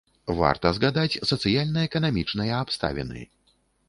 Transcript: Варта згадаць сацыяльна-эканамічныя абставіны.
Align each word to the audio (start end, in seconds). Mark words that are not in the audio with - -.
Варта 0.37 0.69
згадаць 0.77 1.19
сацыяльна-эканамічныя 1.31 2.57
абставіны. 2.63 3.21